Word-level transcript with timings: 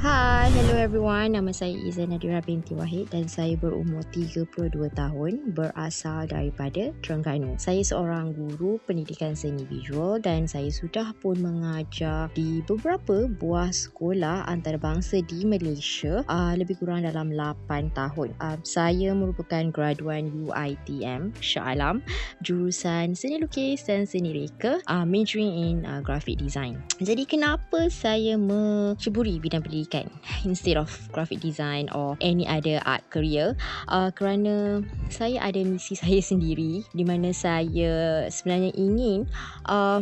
Hai, 0.00 0.48
hello 0.56 0.80
everyone. 0.80 1.36
Nama 1.36 1.52
saya 1.52 1.76
Iza 1.76 2.08
Nadira 2.08 2.40
binti 2.40 2.72
Wahid 2.72 3.12
dan 3.12 3.28
saya 3.28 3.52
berumur 3.60 4.00
32 4.16 4.72
tahun 4.96 5.52
berasal 5.52 6.24
daripada 6.24 6.88
Terengganu. 7.04 7.52
Saya 7.60 7.84
seorang 7.84 8.32
guru 8.32 8.80
pendidikan 8.88 9.36
seni 9.36 9.68
visual 9.68 10.16
dan 10.16 10.48
saya 10.48 10.72
sudah 10.72 11.12
pun 11.20 11.36
mengajar 11.44 12.32
di 12.32 12.64
beberapa 12.64 13.28
buah 13.28 13.68
sekolah 13.68 14.48
antarabangsa 14.48 15.20
di 15.28 15.44
Malaysia 15.44 16.24
uh, 16.32 16.56
lebih 16.56 16.80
kurang 16.80 17.04
dalam 17.04 17.36
8 17.36 17.92
tahun. 17.92 18.32
Uh, 18.40 18.56
saya 18.64 19.12
merupakan 19.12 19.68
graduan 19.68 20.32
UITM 20.32 21.36
Shah 21.44 21.76
Alam 21.76 22.00
jurusan 22.40 23.12
seni 23.12 23.36
lukis 23.36 23.84
dan 23.84 24.08
seni 24.08 24.32
reka 24.32 24.80
uh, 24.88 25.04
majoring 25.04 25.52
in 25.52 25.76
uh, 25.84 26.00
graphic 26.00 26.40
design. 26.40 26.80
Jadi 27.04 27.28
kenapa 27.28 27.92
saya 27.92 28.40
menceburi 28.40 29.36
bidang 29.36 29.60
pendidikan 29.60 29.89
pendidikan 29.90 30.06
instead 30.46 30.78
of 30.78 30.88
graphic 31.10 31.42
design 31.42 31.90
or 31.90 32.16
any 32.22 32.46
other 32.46 32.78
art 32.86 33.02
career. 33.10 33.58
Uh, 33.90 34.10
kerana 34.14 34.86
saya 35.10 35.42
ada 35.42 35.58
misi 35.66 35.98
saya 36.00 36.22
sendiri 36.22 36.86
di 36.94 37.02
mana 37.02 37.34
saya 37.34 38.24
sebenarnya 38.30 38.70
ingin 38.78 39.26
uh, 39.66 40.00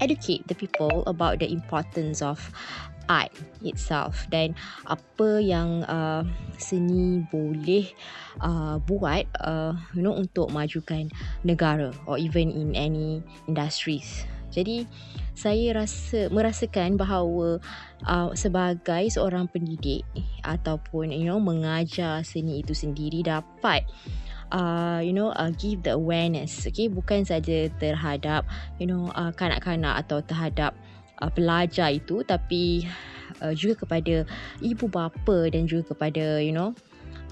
educate 0.00 0.42
the 0.48 0.56
people 0.56 1.04
about 1.06 1.38
the 1.38 1.48
importance 1.52 2.24
of 2.24 2.40
art 3.12 3.30
itself. 3.60 4.24
Dan 4.32 4.56
apa 4.88 5.44
yang 5.44 5.84
uh, 5.84 6.24
seni 6.56 7.20
boleh 7.28 7.92
uh, 8.40 8.80
buat 8.88 9.28
uh, 9.44 9.76
you 9.92 10.00
know 10.00 10.16
untuk 10.16 10.48
majukan 10.48 11.12
negara 11.44 11.92
or 12.08 12.16
even 12.16 12.48
in 12.48 12.72
any 12.72 13.20
industries 13.44 14.24
jadi 14.54 14.86
saya 15.34 15.82
rasa 15.82 16.30
merasakan 16.30 16.94
bahawa 16.94 17.58
uh, 18.06 18.30
sebagai 18.38 19.10
seorang 19.10 19.50
pendidik 19.50 20.06
ataupun 20.46 21.10
you 21.10 21.26
know 21.26 21.42
mengajar 21.42 22.22
seni 22.22 22.62
itu 22.62 22.70
sendiri 22.70 23.26
dapat 23.26 23.82
uh, 24.54 25.02
you 25.02 25.10
know 25.10 25.34
uh, 25.34 25.50
give 25.58 25.82
the 25.82 25.90
awareness 25.90 26.62
okay? 26.70 26.86
Bukan 26.86 27.26
saja 27.26 27.66
terhadap 27.82 28.46
you 28.78 28.86
know 28.86 29.10
uh, 29.18 29.34
kanak-kanak 29.34 30.06
atau 30.06 30.22
terhadap 30.22 30.70
uh, 31.18 31.30
pelajar 31.34 31.90
itu 31.90 32.22
tapi 32.22 32.86
uh, 33.42 33.50
juga 33.50 33.82
kepada 33.82 34.22
ibu 34.62 34.86
bapa 34.86 35.50
dan 35.50 35.66
juga 35.66 35.90
kepada 35.90 36.38
you 36.38 36.54
know 36.54 36.70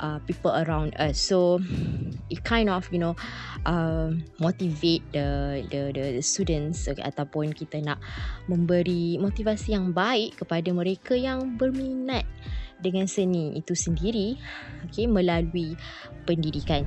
uh, 0.01 0.23
people 0.25 0.55
around 0.55 0.95
us. 0.97 1.19
So 1.21 1.61
it 2.31 2.45
kind 2.45 2.71
of 2.71 2.89
you 2.89 3.01
know 3.03 3.15
uh, 3.67 4.15
motivate 4.41 5.05
the 5.13 5.61
the 5.69 5.93
the 5.93 6.25
students 6.25 6.89
okay, 6.89 7.03
ataupun 7.05 7.53
kita 7.53 7.83
nak 7.85 8.01
memberi 8.49 9.19
motivasi 9.21 9.77
yang 9.77 9.93
baik 9.93 10.41
kepada 10.41 10.71
mereka 10.73 11.13
yang 11.19 11.59
berminat 11.59 12.25
dengan 12.83 13.07
seni 13.07 13.55
itu 13.55 13.77
sendiri 13.77 14.39
okay, 14.87 15.07
melalui 15.07 15.79
pendidikan. 16.27 16.83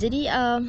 Jadi 0.00 0.26
um, 0.32 0.66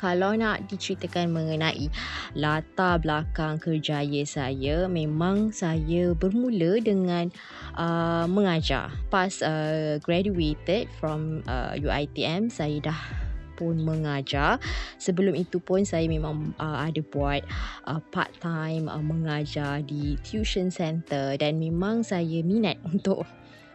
kalau 0.00 0.32
nak 0.32 0.64
diceritakan 0.72 1.28
mengenai 1.28 1.92
latar 2.32 2.96
belakang 3.04 3.60
kerjaya 3.60 4.24
saya, 4.24 4.88
memang 4.88 5.52
saya 5.52 6.16
bermula 6.16 6.80
dengan 6.80 7.28
uh, 7.76 8.24
mengajar. 8.24 8.88
Pas 9.12 9.28
uh, 9.44 10.00
graduated 10.00 10.88
from 10.96 11.44
uh, 11.44 11.76
UITM, 11.76 12.48
saya 12.48 12.80
dah 12.80 13.00
pun 13.60 13.76
mengajar. 13.84 14.56
Sebelum 14.96 15.36
itu 15.36 15.60
pun 15.60 15.84
saya 15.84 16.08
memang 16.08 16.56
uh, 16.56 16.80
ada 16.80 17.04
buat 17.04 17.44
uh, 17.84 18.00
part 18.08 18.32
time 18.40 18.88
uh, 18.88 19.04
mengajar 19.04 19.84
di 19.84 20.16
tuition 20.24 20.72
center 20.72 21.36
dan 21.36 21.60
memang 21.60 22.00
saya 22.00 22.40
minat 22.40 22.80
untuk 22.88 23.28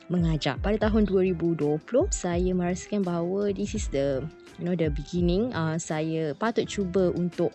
mengajar. 0.08 0.60
Pada 0.62 0.90
tahun 0.90 1.10
2020 1.10 1.82
saya 2.14 2.52
merasakan 2.54 3.02
bahawa 3.02 3.50
this 3.54 3.74
is 3.74 3.90
the 3.90 4.22
you 4.60 4.64
know 4.64 4.76
the 4.76 4.88
beginning 4.88 5.52
uh, 5.52 5.76
saya 5.76 6.32
patut 6.38 6.64
cuba 6.68 7.12
untuk 7.16 7.52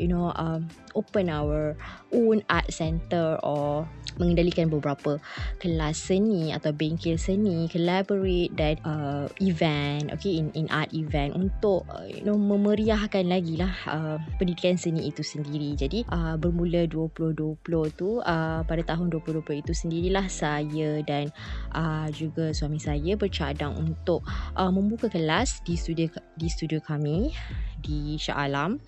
you 0.00 0.10
know 0.10 0.34
uh, 0.34 0.58
open 0.98 1.30
our 1.30 1.78
own 2.10 2.42
art 2.50 2.66
center 2.72 3.38
or 3.46 3.86
mengendalikan 4.16 4.66
beberapa 4.72 5.20
kelas 5.60 6.10
seni 6.10 6.50
atau 6.50 6.72
bengkel 6.74 7.20
seni 7.20 7.68
collaborate 7.68 8.52
dan 8.56 8.74
uh, 8.82 9.26
event 9.38 10.10
okay 10.10 10.40
in 10.40 10.50
in 10.56 10.66
art 10.72 10.90
event 10.96 11.36
untuk 11.36 11.86
uh, 11.92 12.06
you 12.08 12.24
know 12.24 12.38
memeriahkan 12.38 13.28
lagi 13.28 13.60
lah 13.60 13.72
uh, 13.86 14.16
pendidikan 14.40 14.74
seni 14.80 15.12
itu 15.12 15.22
sendiri. 15.22 15.76
Jadi 15.76 16.02
uh, 16.10 16.34
bermula 16.40 16.88
2020 16.88 17.60
tu 17.94 18.18
uh, 18.24 18.60
pada 18.64 18.82
tahun 18.82 19.12
2020 19.12 19.62
itu 19.62 19.72
sendirilah 19.76 20.26
saya 20.26 21.02
dan 21.04 21.28
uh, 21.76 22.08
juga 22.10 22.50
suami 22.56 22.80
saya 22.80 23.14
bercadang 23.14 23.76
untuk 23.76 24.24
uh, 24.56 24.72
membuka 24.72 25.06
kelas 25.10 25.62
di 25.62 25.76
studio 25.76 26.08
di 26.34 26.48
studio 26.48 26.80
kami 26.80 27.34
di 27.82 28.20
Shah 28.20 28.46
Alam. 28.46 28.80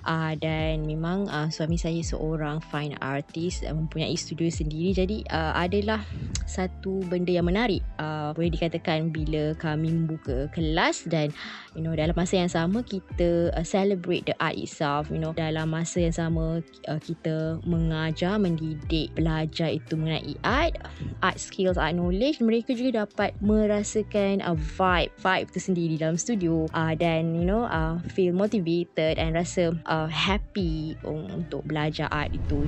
Uh, 0.00 0.32
dan 0.40 0.88
memang 0.88 1.28
uh, 1.28 1.52
suami 1.52 1.76
saya 1.76 2.00
seorang 2.00 2.64
fine 2.72 2.96
artist 3.04 3.68
uh, 3.68 3.74
mempunyai 3.76 4.16
studio 4.16 4.48
sendiri. 4.48 4.96
Jadi 4.96 5.18
uh, 5.28 5.52
adalah 5.52 6.00
satu 6.48 7.04
benda 7.04 7.36
yang 7.36 7.44
menarik. 7.44 7.84
Uh, 8.00 8.32
boleh 8.32 8.48
dikatakan 8.48 9.12
bila 9.12 9.52
kami 9.60 9.92
membuka 9.92 10.48
kelas 10.56 11.04
dan 11.04 11.28
you 11.76 11.84
know 11.84 11.92
dalam 11.92 12.16
masa 12.16 12.40
yang 12.40 12.48
sama 12.48 12.80
kita 12.80 13.52
uh, 13.52 13.66
celebrate 13.66 14.24
the 14.24 14.32
art 14.40 14.56
itself 14.56 15.12
you 15.12 15.20
know. 15.20 15.36
Dalam 15.36 15.68
masa 15.68 16.00
yang 16.00 16.16
sama 16.16 16.64
uh, 16.88 17.00
kita 17.00 17.60
mengajar 17.68 18.40
mendidik 18.40 19.12
belajar 19.12 19.68
itu 19.68 20.00
mengenai 20.00 20.34
art 20.40 20.80
art 21.20 21.36
skills 21.36 21.76
art 21.76 21.92
knowledge. 21.92 22.40
Mereka 22.40 22.72
juga 22.72 23.04
dapat 23.04 23.36
merasakan 23.44 24.40
a 24.40 24.52
uh, 24.52 24.58
vibe 24.58 25.12
vibe 25.20 25.48
tersendiri 25.52 25.94
dalam 26.00 26.16
studio. 26.16 26.64
Uh, 26.72 26.96
dan 26.96 27.36
you 27.36 27.44
know 27.44 27.68
uh, 27.68 28.00
feel 28.16 28.29
motivated 28.32 29.18
and 29.18 29.36
rasa 29.36 29.76
uh, 29.86 30.08
happy 30.10 30.96
untuk 31.04 31.66
belajar 31.66 32.08
art 32.10 32.32
itu. 32.34 32.66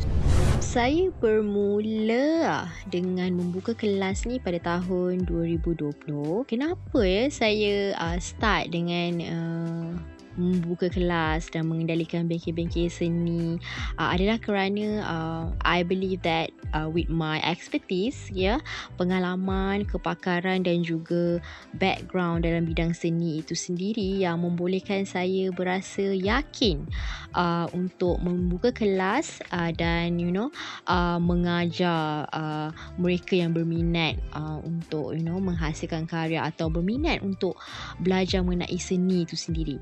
Saya 0.63 1.11
bermula 1.19 2.71
dengan 2.89 3.35
membuka 3.35 3.75
kelas 3.75 4.25
ni 4.29 4.39
pada 4.39 4.59
tahun 4.63 5.27
2020 5.27 5.91
kenapa 6.47 7.01
ya 7.03 7.27
saya 7.29 7.97
uh, 7.99 8.19
start 8.23 8.71
dengan 8.71 9.11
uh, 9.23 9.91
membuka 10.37 10.89
kelas 10.89 11.53
dan 11.53 11.69
mengendalikan 11.69 12.27
bengkel-bengkel 12.27 12.89
seni 12.89 13.61
uh, 14.01 14.09
adalah 14.13 14.41
kerana 14.41 14.87
uh, 15.05 15.45
I 15.65 15.85
believe 15.85 16.25
that 16.25 16.53
uh, 16.73 16.89
with 16.89 17.13
my 17.13 17.39
expertise 17.45 18.29
ya 18.33 18.57
yeah, 18.57 18.59
pengalaman 18.97 19.85
kepakaran 19.85 20.65
dan 20.65 20.83
juga 20.83 21.39
background 21.77 22.45
dalam 22.45 22.65
bidang 22.65 22.97
seni 22.97 23.45
itu 23.45 23.53
sendiri 23.53 24.23
yang 24.23 24.41
membolehkan 24.43 25.05
saya 25.05 25.53
berasa 25.53 26.13
yakin 26.15 26.85
uh, 27.37 27.69
untuk 27.77 28.21
membuka 28.21 28.73
kelas 28.73 29.41
uh, 29.53 29.71
dan 29.75 30.17
you 30.17 30.33
know 30.33 30.49
uh, 30.89 31.21
mengajar 31.21 32.25
uh, 32.33 32.73
mereka 32.97 33.37
yang 33.37 33.53
berminat 33.53 34.17
uh, 34.33 34.59
untuk 34.65 35.13
you 35.17 35.25
know 35.25 35.37
menghasilkan 35.41 36.09
karya 36.09 36.45
atau 36.45 36.69
berminat 36.73 37.21
untuk 37.21 37.57
belajar 38.01 38.41
mengenai 38.45 38.79
seni 38.81 39.25
itu 39.25 39.37
sendiri. 39.37 39.77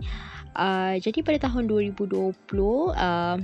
Uh, 0.54 0.98
jadi 0.98 1.22
pada 1.22 1.46
tahun 1.46 1.70
2020 1.70 2.34
uh, 2.90 3.38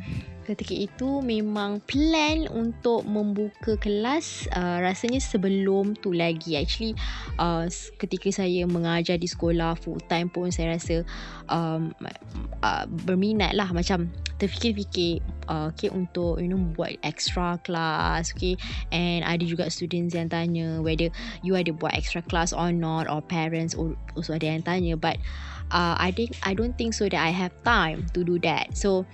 ketika 0.46 0.74
itu 0.74 1.22
memang 1.26 1.82
plan 1.82 2.46
untuk 2.54 3.02
membuka 3.02 3.74
kelas 3.82 4.46
uh, 4.54 4.78
rasanya 4.78 5.18
sebelum 5.18 5.98
tu 5.98 6.14
lagi. 6.14 6.54
Actually 6.54 6.94
uh, 7.42 7.66
ketika 7.98 8.30
saya 8.30 8.62
mengajar 8.66 9.18
di 9.18 9.26
sekolah 9.26 9.74
full 9.78 9.98
time 10.06 10.30
pun 10.30 10.54
saya 10.54 10.78
rasa 10.78 11.02
um, 11.50 11.90
uh, 12.62 12.86
berminat 13.06 13.58
lah 13.58 13.70
macam 13.74 14.06
terfikir-fikir 14.38 15.22
uh, 15.48 15.72
okay, 15.72 15.90
untuk 15.90 16.38
you 16.42 16.50
know 16.50 16.60
buat 16.74 16.98
extra 17.02 17.58
class 17.62 18.34
okay 18.34 18.54
and 18.90 19.22
ada 19.26 19.42
juga 19.42 19.70
students 19.70 20.14
yang 20.14 20.30
tanya 20.30 20.78
whether 20.82 21.10
you 21.42 21.54
ada 21.54 21.70
buat 21.74 21.94
extra 21.94 22.22
class 22.26 22.52
or 22.54 22.70
not 22.70 23.06
or 23.06 23.22
parents 23.24 23.74
also 23.74 24.36
ada 24.36 24.46
yang 24.46 24.62
tanya 24.62 24.94
but 24.94 25.18
uh, 25.70 25.94
I 25.98 26.10
think 26.10 26.36
I 26.42 26.54
don't 26.54 26.76
think 26.76 26.94
so 26.94 27.08
that 27.08 27.18
I 27.18 27.30
have 27.30 27.54
time 27.64 28.06
to 28.14 28.22
do 28.22 28.38
that. 28.46 28.76
So 28.76 29.06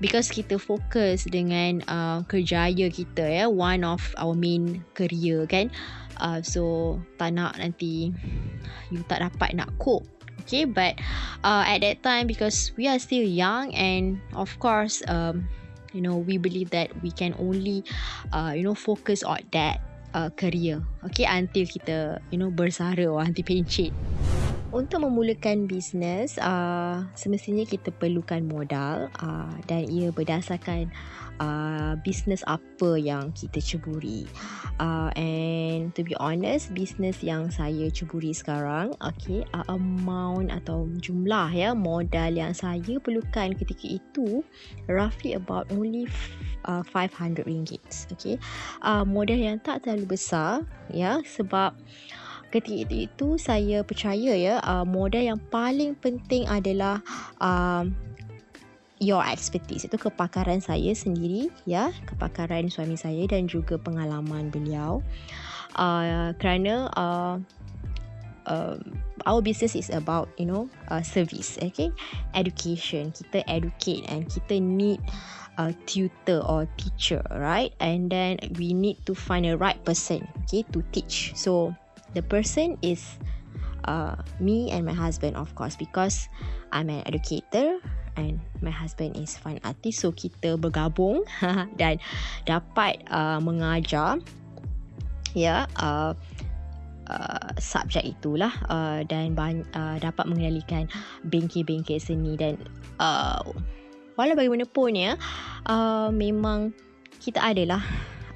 because 0.00 0.32
kita 0.32 0.56
fokus 0.56 1.28
dengan 1.28 1.84
uh, 1.88 2.24
kerjaya 2.24 2.88
kita 2.88 3.24
ya, 3.24 3.46
one 3.48 3.84
of 3.84 4.00
our 4.16 4.32
main 4.32 4.84
career 4.96 5.44
kan. 5.48 5.68
Uh, 6.22 6.38
so 6.44 6.96
tak 7.18 7.34
nak 7.34 7.58
nanti 7.58 8.14
you 8.92 9.02
tak 9.10 9.24
dapat 9.24 9.58
nak 9.58 9.72
cope. 9.80 10.06
Okay, 10.42 10.66
but 10.66 10.98
uh, 11.46 11.62
at 11.62 11.86
that 11.86 12.02
time 12.02 12.26
because 12.26 12.74
we 12.74 12.90
are 12.90 12.98
still 12.98 13.22
young 13.22 13.70
and 13.78 14.18
of 14.34 14.50
course 14.58 14.98
um, 15.06 15.46
you 15.92 16.00
know 16.00 16.16
we 16.16 16.36
believe 16.36 16.70
that 16.70 16.90
we 17.02 17.10
can 17.12 17.34
only 17.38 17.84
uh, 18.32 18.52
you 18.56 18.64
know 18.64 18.74
focus 18.74 19.22
on 19.22 19.40
that 19.52 19.80
uh, 20.12 20.28
career 20.36 20.82
okay 21.04 21.24
until 21.24 21.64
kita 21.64 22.20
you 22.32 22.38
know 22.40 22.50
bersara 22.52 23.08
or 23.08 23.20
anti 23.20 23.44
pencit 23.44 23.92
untuk 24.72 25.04
memulakan 25.04 25.68
bisnes, 25.68 26.40
uh, 26.40 27.04
semestinya 27.12 27.62
kita 27.68 27.92
perlukan 27.92 28.40
modal 28.48 29.12
uh, 29.20 29.52
dan 29.68 29.84
ia 29.84 30.08
berdasarkan 30.08 30.88
uh, 31.38 31.92
bisnes 32.00 32.40
apa 32.48 32.96
yang 32.96 33.30
kita 33.36 33.60
ceburi. 33.60 34.24
Uh, 34.80 35.12
and 35.14 35.92
to 35.92 36.00
be 36.00 36.16
honest, 36.16 36.72
bisnes 36.72 37.20
yang 37.20 37.52
saya 37.52 37.92
ceburi 37.92 38.32
sekarang, 38.32 38.96
okay, 39.04 39.44
uh, 39.52 39.62
amount 39.68 40.48
atau 40.48 40.88
jumlah 41.04 41.52
ya 41.52 41.76
modal 41.76 42.32
yang 42.32 42.56
saya 42.56 42.96
perlukan 42.98 43.52
ketika 43.52 44.00
itu 44.00 44.40
roughly 44.88 45.36
about 45.36 45.68
only 45.68 46.08
uh, 46.64 46.80
500 46.80 47.44
ringgit. 47.44 47.84
Okay, 48.16 48.40
uh, 48.80 49.04
modal 49.04 49.36
yang 49.36 49.60
tak 49.60 49.84
terlalu 49.84 50.16
besar 50.16 50.64
ya 50.88 51.20
sebab 51.28 51.76
ketika 52.52 52.92
itu, 52.92 53.40
saya 53.40 53.80
percaya 53.80 54.36
ya 54.36 54.60
uh, 54.60 54.84
modal 54.84 55.24
yang 55.24 55.40
paling 55.48 55.96
penting 55.96 56.44
adalah 56.44 57.00
uh, 57.40 57.88
your 59.02 59.24
expertise. 59.26 59.88
Itu 59.88 59.98
kepakaran 59.98 60.62
saya 60.62 60.94
sendiri 60.94 61.50
ya 61.66 61.90
kepakaran 62.06 62.70
suami 62.70 62.94
saya 62.94 63.26
dan 63.26 63.50
juga 63.50 63.74
pengalaman 63.80 64.52
beliau. 64.52 65.02
Uh, 65.74 66.36
kerana 66.36 66.92
uh, 66.94 67.40
uh, 68.46 68.76
our 69.24 69.40
business 69.40 69.74
is 69.74 69.88
about 69.88 70.28
you 70.36 70.46
know 70.46 70.70
uh, 70.92 71.02
service 71.02 71.58
okay? 71.58 71.90
Education. 72.38 73.10
Kita 73.10 73.42
educate 73.50 74.06
and 74.06 74.30
kita 74.30 74.62
need 74.62 75.02
a 75.58 75.74
tutor 75.84 76.40
or 76.46 76.64
teacher 76.78 77.20
right? 77.34 77.74
And 77.82 78.08
then 78.08 78.38
we 78.56 78.72
need 78.72 79.02
to 79.10 79.12
find 79.18 79.44
a 79.44 79.58
right 79.58 79.80
person 79.82 80.24
okay 80.46 80.64
to 80.72 80.80
teach. 80.94 81.34
So 81.34 81.74
the 82.14 82.22
person 82.22 82.78
is 82.82 83.18
uh, 83.84 84.16
me 84.38 84.70
and 84.70 84.86
my 84.86 84.94
husband 84.94 85.36
of 85.36 85.54
course 85.54 85.76
because 85.76 86.28
I'm 86.70 86.88
an 86.88 87.02
educator 87.06 87.78
and 88.16 88.40
my 88.60 88.70
husband 88.70 89.16
is 89.16 89.36
fine 89.36 89.60
artist 89.64 90.04
so 90.04 90.12
kita 90.12 90.60
bergabung 90.60 91.24
dan 91.80 91.98
dapat 92.44 93.00
uh, 93.08 93.40
mengajar 93.40 94.20
ya 95.32 95.64
yeah, 95.64 95.80
uh, 95.80 96.12
uh, 97.08 97.50
subjek 97.56 98.04
itulah 98.04 98.52
uh, 98.68 99.00
dan 99.08 99.32
uh, 99.72 99.96
dapat 99.96 100.24
mengendalikan 100.28 100.84
bengkel-bengkel 101.24 101.96
seni 101.96 102.36
dan 102.36 102.60
uh, 103.00 103.40
walau 104.20 104.36
bagaimanapun 104.36 104.92
ya 104.92 105.12
uh, 105.64 106.12
memang 106.12 106.76
kita 107.22 107.40
adalah 107.40 107.80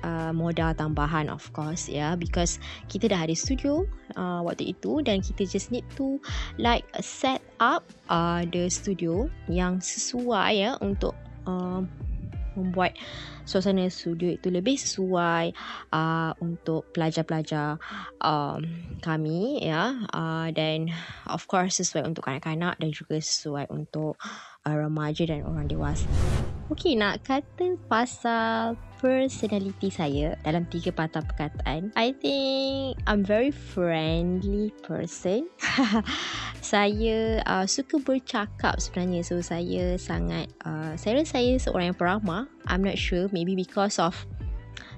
uh, 0.06 0.30
modal 0.30 0.70
tambahan 0.78 1.26
of 1.26 1.42
course 1.50 1.90
ya 1.90 1.98
yeah, 1.98 2.12
because 2.14 2.62
kita 2.86 3.10
dah 3.10 3.26
ada 3.26 3.34
studio 3.34 3.82
uh, 4.14 4.38
waktu 4.46 4.70
itu 4.70 5.02
dan 5.02 5.18
kita 5.18 5.42
just 5.42 5.74
need 5.74 5.84
to 5.98 6.22
like 6.62 6.86
set 7.02 7.42
up 7.58 7.82
uh, 8.06 8.46
the 8.54 8.70
studio 8.70 9.26
yang 9.50 9.82
sesuai 9.82 10.50
ya 10.54 10.70
untuk 10.78 11.18
uh, 11.50 11.82
membuat 12.56 12.96
suasana 13.44 13.86
studio 13.92 14.32
itu 14.32 14.48
lebih 14.48 14.80
sesuai 14.80 15.52
uh, 15.92 16.32
untuk 16.40 16.88
pelajar-pelajar 16.96 17.76
um, 18.24 18.64
kami 19.04 19.60
ya 19.60 20.08
uh, 20.10 20.48
dan 20.50 20.90
of 21.28 21.44
course 21.46 21.78
sesuai 21.78 22.08
untuk 22.08 22.24
kanak-kanak 22.24 22.74
dan 22.80 22.90
juga 22.90 23.20
sesuai 23.20 23.68
untuk 23.68 24.16
uh, 24.64 24.74
remaja 24.74 25.28
dan 25.28 25.44
orang 25.44 25.68
dewasa. 25.68 26.08
Okey, 26.66 26.98
nak 26.98 27.22
kata 27.22 27.78
pasal 27.86 28.74
personality 28.98 29.86
saya 29.86 30.34
dalam 30.42 30.66
tiga 30.66 30.90
patah 30.90 31.22
perkataan. 31.22 31.94
I 31.94 32.10
think 32.10 32.98
I'm 33.06 33.22
very 33.22 33.54
friendly 33.54 34.74
person. 34.82 35.46
saya 36.74 37.38
uh, 37.46 37.70
suka 37.70 38.02
bercakap 38.02 38.82
sebenarnya. 38.82 39.22
So, 39.22 39.38
saya 39.46 39.94
sangat, 39.94 40.50
uh, 40.66 40.98
saya 40.98 41.22
rasa 41.22 41.38
saya 41.38 41.54
seorang 41.62 41.94
yang 41.94 41.98
peramah. 42.02 42.50
I'm 42.66 42.82
not 42.82 42.98
sure. 42.98 43.30
Maybe 43.30 43.54
because 43.54 44.02
of 44.02 44.18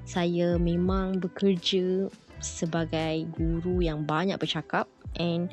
saya 0.09 0.56
memang 0.56 1.21
bekerja 1.21 2.09
sebagai 2.41 3.29
guru 3.37 3.85
yang 3.85 4.09
banyak 4.09 4.41
bercakap. 4.41 4.88
And 5.21 5.53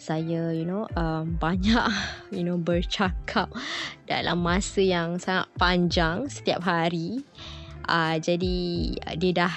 saya 0.00 0.50
you 0.56 0.64
know 0.64 0.88
um, 0.96 1.36
banyak 1.44 1.86
you 2.32 2.40
know 2.40 2.56
bercakap 2.56 3.52
dalam 4.08 4.40
masa 4.40 4.80
yang 4.80 5.20
sangat 5.20 5.46
panjang 5.60 6.26
setiap 6.26 6.64
hari. 6.64 7.20
Uh, 7.90 8.16
jadi 8.22 8.56
dia 9.18 9.32
dah 9.34 9.54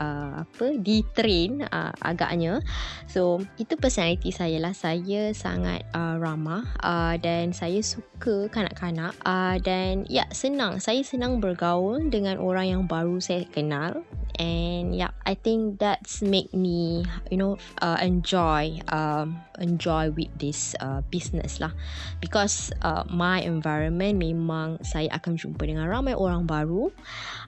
uh, 0.00 0.46
apa 0.46 0.66
di 0.78 1.02
train 1.14 1.64
uh, 1.64 1.92
agaknya. 2.02 2.62
So 3.10 3.42
itu 3.60 3.78
personality 3.78 4.30
saya 4.34 4.58
lah. 4.58 4.74
Saya 4.74 5.30
sangat 5.36 5.86
uh, 5.94 6.18
ramah 6.18 6.66
uh, 6.82 7.14
dan 7.18 7.54
saya 7.54 7.80
suka 7.80 8.48
kanak-kanak. 8.50 9.14
Uh, 9.22 9.56
dan 9.62 10.06
ya 10.10 10.26
senang. 10.34 10.78
Saya 10.82 11.02
senang 11.06 11.38
bergaul 11.38 12.10
dengan 12.10 12.38
orang 12.38 12.66
yang 12.70 12.82
baru 12.86 13.18
saya 13.18 13.46
kenal. 13.50 14.02
And 14.34 14.98
yeah 14.98 15.14
i 15.30 15.38
think 15.38 15.78
that's 15.78 16.18
make 16.18 16.50
me 16.50 17.06
you 17.30 17.38
know 17.38 17.54
uh, 17.78 18.02
enjoy 18.02 18.82
um 18.90 19.38
enjoy 19.60 20.10
with 20.14 20.30
this 20.38 20.74
uh, 20.80 21.02
business 21.10 21.62
lah. 21.62 21.70
Because 22.18 22.72
uh, 22.82 23.06
my 23.10 23.42
environment 23.42 24.18
memang 24.18 24.82
saya 24.82 25.10
akan 25.14 25.38
jumpa 25.38 25.62
dengan 25.66 25.86
ramai 25.86 26.16
orang 26.16 26.46
baru. 26.46 26.90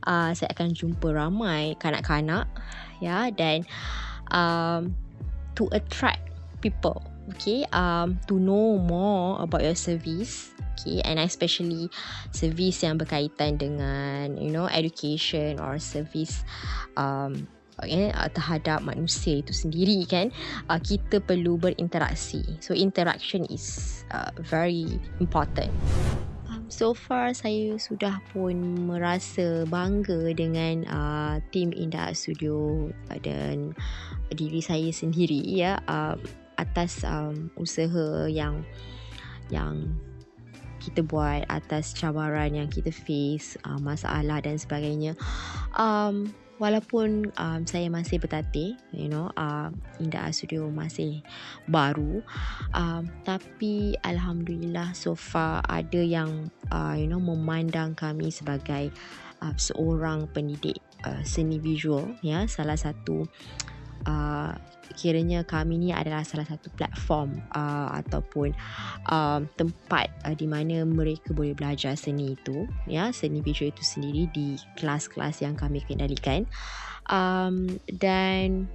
Uh, 0.06 0.30
saya 0.34 0.52
akan 0.54 0.74
jumpa 0.74 1.10
ramai 1.10 1.74
kanak-kanak 1.82 2.35
ya 3.00 3.00
yeah, 3.00 3.24
dan 3.32 3.58
um 4.34 4.92
to 5.56 5.70
attract 5.72 6.20
people 6.60 7.00
okay? 7.32 7.64
Um 7.72 8.20
to 8.28 8.36
know 8.36 8.76
more 8.76 9.40
about 9.40 9.62
your 9.62 9.78
service 9.78 10.52
okay? 10.76 11.00
And 11.06 11.22
especially 11.22 11.88
service 12.34 12.84
yang 12.84 13.00
berkaitan 13.00 13.56
dengan 13.56 14.36
you 14.36 14.52
know 14.52 14.68
education 14.68 15.56
or 15.62 15.80
service 15.80 16.44
um 17.00 17.48
okay, 17.80 18.12
uh, 18.12 18.28
terhadap 18.32 18.84
manusia 18.84 19.40
itu 19.40 19.52
sendiri 19.52 20.04
kan? 20.08 20.32
Uh, 20.68 20.80
kita 20.80 21.20
perlu 21.20 21.56
berinteraksi. 21.60 22.44
So 22.64 22.72
interaction 22.76 23.44
is 23.48 24.02
uh, 24.12 24.32
very 24.40 25.00
important 25.20 25.72
So 26.66 26.98
far 26.98 27.30
saya 27.30 27.78
sudah 27.78 28.18
pun 28.34 28.90
merasa 28.90 29.62
bangga 29.70 30.34
dengan 30.34 30.82
uh, 30.90 31.34
tim 31.54 31.70
Indah 31.70 32.10
Studio 32.10 32.90
dan 33.22 33.70
diri 34.34 34.58
saya 34.58 34.90
sendiri 34.90 35.38
ya 35.46 35.78
uh, 35.86 36.18
atas 36.58 37.06
um, 37.06 37.54
usaha 37.54 38.26
yang 38.26 38.66
yang 39.46 39.94
kita 40.82 41.06
buat 41.06 41.46
atas 41.46 41.94
cabaran 41.94 42.58
yang 42.58 42.68
kita 42.70 42.90
face 42.90 43.54
uh, 43.62 43.78
masalah 43.78 44.42
dan 44.42 44.58
sebagainya. 44.58 45.14
Um, 45.78 46.34
walaupun 46.56 47.30
um, 47.36 47.60
saya 47.68 47.88
masih 47.92 48.20
bertatih 48.20 48.76
you 48.92 49.08
know 49.08 49.28
uh, 49.36 49.68
Indah 50.00 50.32
Studio 50.32 50.68
masih 50.72 51.20
baru 51.68 52.24
um, 52.72 53.08
tapi 53.24 53.96
Alhamdulillah 54.04 54.92
so 54.96 55.12
far 55.12 55.60
ada 55.68 56.00
yang 56.00 56.48
uh, 56.72 56.96
you 56.96 57.08
know 57.08 57.20
memandang 57.20 57.92
kami 57.92 58.32
sebagai 58.32 58.88
uh, 59.44 59.54
seorang 59.60 60.28
pendidik 60.32 60.80
uh, 61.04 61.20
seni 61.22 61.60
visual 61.60 62.08
ya 62.24 62.48
salah 62.48 62.76
satu 62.76 63.24
uh, 63.24 63.75
kiranya 64.96 65.42
kami 65.44 65.76
ni 65.76 65.88
adalah 65.92 66.22
salah 66.22 66.46
satu 66.48 66.72
platform 66.72 67.36
uh, 67.52 67.92
ataupun 68.00 68.54
uh, 69.10 69.44
tempat 69.58 70.08
uh, 70.24 70.32
di 70.32 70.48
mana 70.48 70.86
mereka 70.86 71.36
boleh 71.36 71.52
belajar 71.52 71.98
seni 71.98 72.38
itu 72.38 72.64
ya 72.86 73.12
seni 73.12 73.44
visual 73.44 73.74
itu 73.74 73.84
sendiri 73.84 74.30
di 74.30 74.56
kelas-kelas 74.78 75.42
yang 75.42 75.58
kami 75.58 75.84
kendalikan. 75.84 76.48
Um, 77.06 77.78
dan 77.86 78.66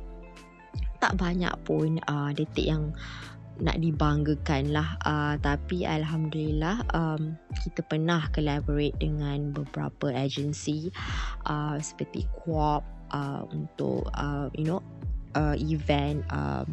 tak 1.04 1.20
banyak 1.20 1.52
pun 1.68 2.00
uh, 2.08 2.32
detik 2.32 2.70
yang 2.72 2.96
nak 3.62 3.78
dibanggakan 3.78 4.74
lah 4.74 4.96
uh, 5.06 5.36
tapi 5.38 5.84
Alhamdulillah 5.86 6.82
um, 6.96 7.36
kita 7.62 7.84
pernah 7.86 8.26
collaborate 8.32 8.96
dengan 8.98 9.52
beberapa 9.54 10.10
agensi 10.10 10.90
uh, 11.46 11.78
seperti 11.78 12.26
Coop 12.32 12.82
uh, 13.12 13.44
untuk 13.52 14.08
uh, 14.16 14.48
you 14.56 14.66
know 14.66 14.82
uh, 15.36 15.56
event 15.58 16.24
um, 16.32 16.66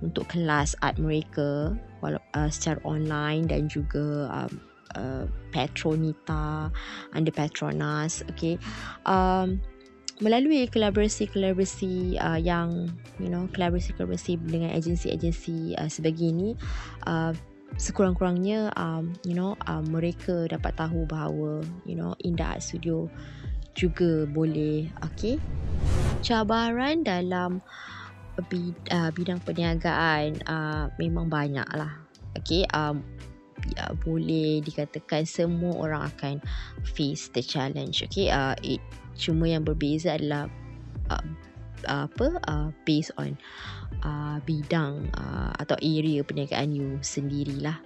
untuk 0.00 0.28
kelas 0.32 0.76
art 0.80 0.96
mereka 1.00 1.74
uh, 2.04 2.50
secara 2.50 2.80
online 2.84 3.48
dan 3.48 3.66
juga 3.68 4.28
um, 4.30 4.52
uh, 4.96 5.24
Petronita 5.50 6.70
under 7.14 7.34
Petronas 7.34 8.22
okay. 8.30 8.56
Um, 9.04 9.60
melalui 10.20 10.68
kolaborasi-kolaborasi 10.68 12.20
uh, 12.20 12.36
yang 12.36 12.92
you 13.16 13.32
know 13.32 13.48
kolaborasi-kolaborasi 13.56 14.36
dengan 14.44 14.76
agensi-agensi 14.76 15.80
uh, 15.80 15.88
sebegini 15.88 16.52
uh, 17.08 17.32
sekurang-kurangnya 17.80 18.68
um, 18.76 19.16
you 19.24 19.32
know 19.32 19.56
um, 19.64 19.88
mereka 19.88 20.44
dapat 20.50 20.76
tahu 20.76 21.08
bahawa 21.08 21.64
you 21.88 21.96
know 21.96 22.12
Indah 22.20 22.56
Art 22.56 22.62
Studio 22.62 23.08
juga 23.74 24.26
boleh 24.28 24.90
okay 25.00 25.40
cabaran 26.20 27.02
dalam 27.02 27.64
uh, 28.38 29.10
bidang 29.12 29.40
perniagaan 29.42 30.38
uh, 30.46 30.88
memang 31.00 31.28
banyak 31.28 31.66
lah. 31.74 32.00
Okay, 32.38 32.62
um, 32.76 33.02
ya, 33.74 33.90
boleh 34.06 34.62
dikatakan 34.62 35.26
semua 35.26 35.74
orang 35.76 36.02
akan 36.14 36.34
face 36.86 37.28
the 37.34 37.42
challenge. 37.42 38.04
Okay, 38.06 38.30
uh, 38.30 38.54
it, 38.62 38.78
cuma 39.18 39.50
yang 39.50 39.66
berbeza 39.66 40.16
adalah 40.16 40.46
uh, 41.10 41.24
apa 41.88 42.40
uh, 42.48 42.68
based 42.84 43.14
on 43.16 43.36
uh, 44.04 44.38
bidang 44.44 45.08
uh, 45.16 45.52
atau 45.58 45.76
area 45.80 46.22
perniagaan 46.24 46.72
you 46.72 46.96
sendirilah. 47.02 47.76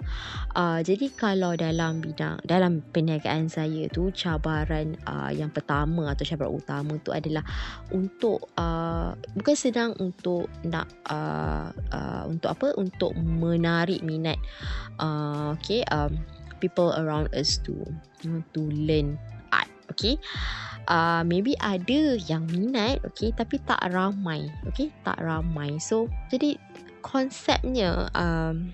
Uh, 0.55 0.81
jadi 0.85 1.11
kalau 1.15 1.59
dalam 1.59 1.99
bidang 1.99 2.39
dalam 2.47 2.83
perniagaan 2.95 3.51
saya 3.51 3.91
tu 3.91 4.11
cabaran 4.15 4.95
uh, 5.09 5.31
yang 5.33 5.51
pertama 5.51 6.13
atau 6.13 6.23
cabaran 6.23 6.55
utama 6.55 6.95
tu 7.03 7.11
adalah 7.11 7.43
untuk 7.91 8.51
uh, 8.59 9.17
bukan 9.35 9.57
sedang 9.57 9.91
untuk 9.99 10.47
nak 10.67 10.87
uh, 11.11 11.71
uh, 11.91 12.23
untuk 12.29 12.55
apa 12.55 12.75
untuk 12.79 13.17
menarik 13.19 14.01
minat 14.05 14.39
uh, 15.03 15.55
okay 15.55 15.83
um, 15.91 16.15
people 16.63 16.95
around 16.97 17.29
us 17.35 17.61
to 17.61 17.75
to 18.55 18.65
learn 18.73 19.19
okay? 19.95 20.17
Uh, 20.85 21.25
maybe 21.25 21.57
ada 21.63 22.19
yang 22.29 22.45
minat 22.51 23.01
okay? 23.07 23.33
Tapi 23.33 23.63
tak 23.65 23.81
ramai 23.89 24.51
okay? 24.69 24.93
Tak 25.07 25.23
ramai. 25.23 25.81
So 25.81 26.11
jadi 26.29 26.59
konsepnya 27.01 28.09
um, 28.17 28.73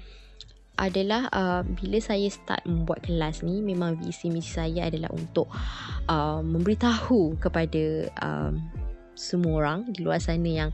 adalah 0.80 1.28
uh, 1.28 1.62
bila 1.76 2.00
saya 2.00 2.24
start 2.32 2.64
membuat 2.64 3.04
kelas 3.04 3.44
ni 3.44 3.60
memang 3.60 4.00
visi 4.00 4.32
misi 4.32 4.56
saya 4.56 4.88
adalah 4.88 5.12
untuk 5.12 5.52
uh, 6.08 6.40
memberitahu 6.40 7.36
kepada 7.36 8.08
um, 8.24 8.56
semua 9.12 9.60
orang 9.60 9.92
di 9.92 10.00
luar 10.00 10.16
sana 10.16 10.48
yang 10.48 10.70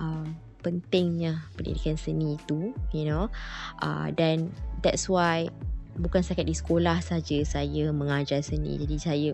uh, 0.00 0.24
pentingnya 0.64 1.44
pendidikan 1.60 2.00
seni 2.00 2.40
itu 2.40 2.72
you 2.96 3.04
know? 3.04 3.28
Uh, 3.84 4.08
dan 4.16 4.48
that's 4.80 5.12
why 5.12 5.44
bukan 6.00 6.24
sekadar 6.24 6.48
di 6.48 6.56
sekolah 6.56 6.98
saja 7.04 7.38
saya 7.44 7.92
mengajar 7.92 8.40
seni. 8.40 8.80
Jadi 8.80 8.96
saya 8.96 9.30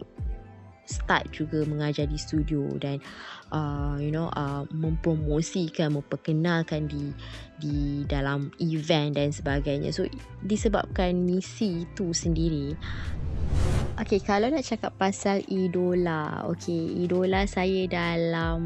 start 0.90 1.30
juga 1.30 1.62
mengajar 1.62 2.10
di 2.10 2.18
studio 2.18 2.66
dan 2.82 2.98
uh, 3.54 3.94
you 4.02 4.10
know 4.10 4.26
uh, 4.34 4.66
mempromosikan 4.74 5.94
memperkenalkan 5.94 6.90
di 6.90 7.14
di 7.62 8.02
dalam 8.10 8.50
event 8.58 9.14
dan 9.14 9.30
sebagainya. 9.30 9.94
So 9.94 10.10
disebabkan 10.42 11.22
misi 11.22 11.86
itu 11.86 12.10
sendiri. 12.10 12.74
Okay, 14.00 14.16
kalau 14.16 14.48
nak 14.48 14.64
cakap 14.64 14.96
pasal 14.96 15.44
idola, 15.52 16.48
okay, 16.48 17.04
idola 17.04 17.44
saya 17.44 17.84
dalam 17.84 18.60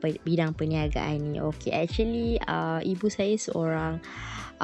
bidang 0.00 0.56
perniagaan 0.56 1.20
ni, 1.20 1.36
okay, 1.36 1.84
actually, 1.84 2.40
uh, 2.48 2.80
ibu 2.80 3.12
saya 3.12 3.36
seorang 3.36 4.00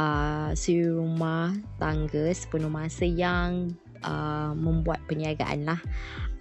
uh, 0.01 0.57
suri 0.57 0.89
rumah 0.89 1.53
tangga 1.77 2.33
sepenuh 2.33 2.73
masa 2.73 3.05
yang 3.05 3.77
uh, 4.05 4.53
membuat 4.57 5.03
perniagaan 5.09 5.65
lah. 5.65 5.81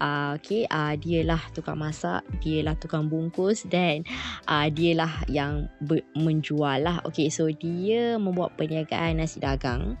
Uh, 0.00 0.40
okay, 0.40 0.64
uh, 0.72 0.96
dia 0.96 1.20
lah 1.24 1.40
tukang 1.52 1.76
masak, 1.76 2.24
dia 2.40 2.64
lah 2.64 2.72
tukang 2.76 3.12
bungkus 3.12 3.68
dan 3.68 4.00
uh, 4.48 4.64
dia 4.72 4.96
lah 4.96 5.12
yang 5.28 5.68
ber- 5.84 6.06
menjual 6.16 6.80
lah. 6.80 7.04
Okay, 7.04 7.28
so 7.28 7.52
dia 7.52 8.16
membuat 8.16 8.56
perniagaan 8.56 9.20
nasi 9.20 9.40
dagang. 9.40 10.00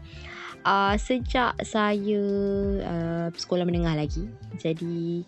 Uh, 0.60 0.92
sejak 1.00 1.56
saya 1.64 2.20
uh, 2.84 3.26
sekolah 3.32 3.64
menengah 3.64 3.96
lagi. 3.96 4.28
Jadi, 4.60 5.24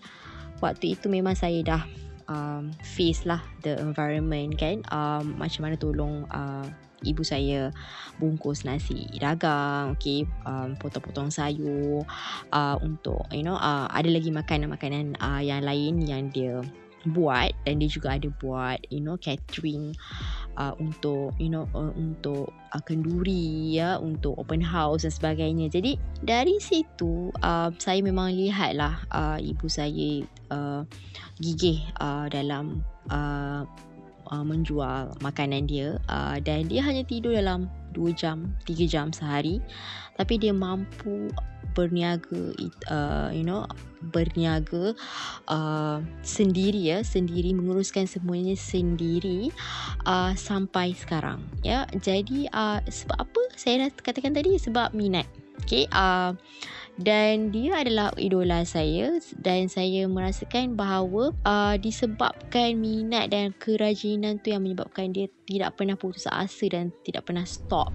waktu 0.60 0.96
itu 0.96 1.08
memang 1.08 1.32
saya 1.32 1.60
dah 1.64 1.82
um, 2.28 2.72
face 2.80 3.24
lah 3.24 3.40
the 3.64 3.76
environment 3.80 4.56
kan. 4.56 4.84
Um, 4.92 5.36
macam 5.40 5.68
mana 5.68 5.76
tolong 5.80 6.28
uh, 6.28 6.68
ibu 7.04 7.22
saya 7.22 7.70
bungkus 8.18 8.64
nasi 8.66 9.06
dagang 9.18 9.94
okey 9.98 10.26
um, 10.46 10.74
potong-potong 10.78 11.30
sayur 11.30 12.06
uh, 12.54 12.76
untuk 12.80 13.26
you 13.34 13.42
know 13.42 13.58
uh, 13.58 13.86
ada 13.90 14.08
lagi 14.08 14.30
makanan-makanan 14.30 15.18
uh, 15.18 15.42
yang 15.42 15.62
lain 15.62 16.02
yang 16.02 16.30
dia 16.30 16.62
buat 17.10 17.50
dan 17.66 17.82
dia 17.82 17.90
juga 17.90 18.14
ada 18.14 18.30
buat 18.38 18.78
you 18.94 19.02
know 19.02 19.18
catering 19.18 19.90
uh, 20.54 20.74
untuk 20.78 21.34
you 21.42 21.50
know 21.50 21.66
uh, 21.74 21.90
untuk 21.98 22.54
uh, 22.70 22.82
kenduri 22.86 23.74
ya 23.74 23.98
untuk 23.98 24.38
open 24.38 24.62
house 24.62 25.02
dan 25.02 25.12
sebagainya. 25.12 25.66
Jadi 25.72 25.98
dari 26.22 26.62
situ 26.62 27.34
uh, 27.42 27.74
saya 27.82 28.00
memang 28.04 28.34
lihatlah 28.34 29.02
uh, 29.10 29.38
ibu 29.42 29.66
saya 29.66 30.22
uh, 30.54 30.86
gigih 31.42 31.82
uh, 31.98 32.30
dalam 32.30 32.86
uh, 33.10 33.66
uh, 34.32 34.40
menjual 34.42 35.12
makanan 35.20 35.68
dia 35.68 36.00
uh, 36.08 36.40
dan 36.40 36.66
dia 36.66 36.80
hanya 36.80 37.04
tidur 37.04 37.36
dalam 37.36 37.68
2 37.92 38.16
jam, 38.16 38.48
3 38.64 38.88
jam 38.88 39.12
sehari. 39.12 39.60
Tapi 40.16 40.40
dia 40.40 40.56
mampu 40.56 41.28
berniaga 41.72 42.52
uh, 42.92 43.32
you 43.32 43.44
know 43.44 43.64
berniaga 44.12 44.92
uh, 45.48 46.04
sendiri 46.20 46.76
ya 46.76 46.98
sendiri 47.00 47.56
menguruskan 47.56 48.04
semuanya 48.04 48.52
sendiri 48.52 49.48
uh, 50.08 50.32
sampai 50.36 50.92
sekarang 50.96 51.40
ya. 51.64 51.88
Jadi 51.96 52.48
uh, 52.52 52.80
sebab 52.88 53.16
apa? 53.28 53.42
Saya 53.56 53.88
nak 53.88 54.00
katakan 54.00 54.32
tadi 54.32 54.56
sebab 54.56 54.96
minat 54.96 55.28
okey 55.64 55.86
uh, 55.92 56.34
dan 57.02 57.50
dia 57.50 57.82
adalah 57.82 58.14
idola 58.14 58.62
saya 58.62 59.18
dan 59.42 59.66
saya 59.66 60.06
merasakan 60.06 60.78
bahawa 60.78 61.34
uh, 61.42 61.74
disebabkan 61.76 62.78
minat 62.78 63.34
dan 63.34 63.50
kerajinan 63.58 64.38
tu 64.38 64.54
yang 64.54 64.62
menyebabkan 64.62 65.10
dia 65.10 65.26
tidak 65.44 65.74
pernah 65.74 65.98
putus 65.98 66.30
asa 66.30 66.66
dan 66.70 66.94
tidak 67.02 67.26
pernah 67.26 67.42
stop 67.42 67.90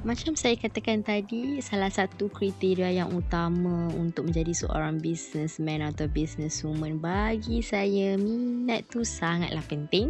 macam 0.00 0.32
saya 0.32 0.56
katakan 0.56 1.04
tadi, 1.04 1.60
salah 1.60 1.92
satu 1.92 2.32
kriteria 2.32 2.88
yang 2.88 3.12
utama 3.12 3.92
untuk 3.92 4.32
menjadi 4.32 4.64
seorang 4.64 4.96
businessman 4.96 5.84
atau 5.84 6.08
businesswoman 6.08 6.96
bagi 6.96 7.60
saya 7.60 8.16
minat 8.16 8.88
tu 8.88 9.04
sangatlah 9.04 9.60
penting. 9.68 10.08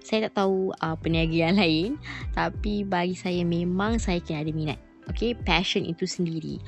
Saya 0.00 0.32
tak 0.32 0.40
tahu 0.40 0.72
uh, 0.80 0.96
peniaga 0.96 1.52
yang 1.52 1.56
lain, 1.60 2.00
tapi 2.32 2.88
bagi 2.88 3.12
saya 3.12 3.44
memang 3.44 4.00
saya 4.00 4.24
kena 4.24 4.40
ada 4.40 4.52
minat 4.56 4.85
okay, 5.10 5.32
passion 5.34 5.86
itu 5.86 6.04
sendiri. 6.04 6.60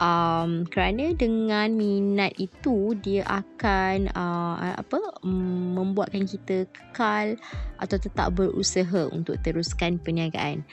Um, 0.00 0.64
kerana 0.66 1.12
dengan 1.12 1.74
minat 1.76 2.32
itu 2.40 2.96
dia 3.04 3.26
akan 3.28 4.08
uh, 4.16 4.78
apa 4.78 4.98
um, 5.22 5.76
membuatkan 5.76 6.24
kita 6.24 6.64
kekal 6.72 7.36
atau 7.82 7.96
tetap 8.00 8.32
berusaha 8.34 9.10
untuk 9.12 9.36
teruskan 9.44 10.00
perniagaan. 10.00 10.64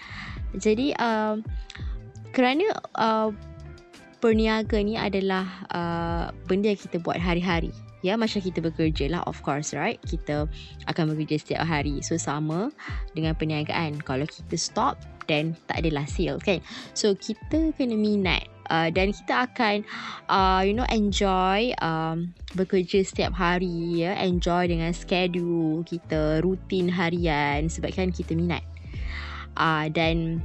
Jadi 0.56 0.96
uh, 0.98 1.42
kerana 2.32 2.66
uh, 2.96 3.30
perniaga 4.24 4.82
ni 4.82 4.98
adalah 4.98 5.46
uh, 5.74 6.26
benda 6.46 6.74
yang 6.74 6.82
kita 6.82 6.98
buat 7.02 7.20
hari-hari. 7.20 7.74
Ya, 8.06 8.14
macam 8.14 8.40
kita 8.40 8.62
bekerja 8.62 9.10
lah 9.10 9.26
of 9.26 9.42
course 9.42 9.74
right. 9.74 9.98
Kita 10.06 10.46
akan 10.86 11.04
bekerja 11.12 11.42
setiap 11.42 11.66
hari. 11.66 12.00
So 12.06 12.16
sama 12.16 12.70
dengan 13.18 13.34
perniagaan. 13.34 14.00
Kalau 14.06 14.24
kita 14.30 14.54
stop 14.54 15.02
dan 15.28 15.54
tak 15.68 15.84
adalah 15.84 16.08
sale 16.08 16.40
kan? 16.42 16.64
So 16.96 17.14
kita 17.14 17.76
kena 17.76 17.94
minat 17.94 18.58
Uh, 18.68 18.92
dan 18.92 19.16
kita 19.16 19.48
akan 19.48 19.88
uh, 20.28 20.60
you 20.60 20.76
know 20.76 20.84
enjoy 20.92 21.72
um, 21.80 22.36
bekerja 22.52 23.00
setiap 23.00 23.32
hari 23.32 24.04
ya 24.04 24.12
enjoy 24.20 24.68
dengan 24.68 24.92
schedule 24.92 25.88
kita 25.88 26.44
rutin 26.44 26.92
harian 26.92 27.72
sebabkan 27.72 28.12
kita 28.12 28.36
minat. 28.36 28.60
Uh, 29.56 29.88
dan 29.88 30.44